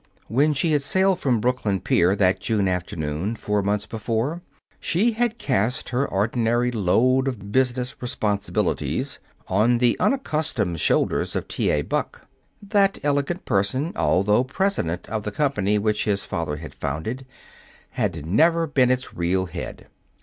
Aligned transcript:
When 0.27 0.53
she 0.53 0.71
had 0.71 0.81
sailed 0.81 1.19
from 1.19 1.39
Brooklyn 1.39 1.79
pier 1.79 2.15
that 2.15 2.39
June 2.39 2.67
afternoon, 2.67 3.35
four 3.35 3.61
months 3.61 3.85
before, 3.85 4.41
she 4.79 5.11
had 5.11 5.37
cast 5.37 5.89
her 5.89 6.07
ordinary 6.07 6.71
load 6.71 7.27
of 7.27 7.51
business 7.51 7.95
responsibilities 8.01 9.19
on 9.47 9.77
the 9.77 9.95
unaccustomed 9.99 10.79
shoulders 10.79 11.35
of 11.35 11.47
T. 11.47 11.69
A. 11.69 11.83
Buck. 11.83 12.25
That 12.63 12.97
elegant 13.03 13.45
person, 13.45 13.93
although 13.95 14.43
president 14.43 15.07
of 15.07 15.21
the 15.23 15.31
company 15.31 15.77
which 15.77 16.05
his 16.05 16.25
father 16.25 16.55
had 16.55 16.73
founded, 16.73 17.23
had 17.91 18.25
never 18.25 18.65
been 18.65 18.89
its 18.89 19.13
real 19.13 19.45
head. 19.45 19.85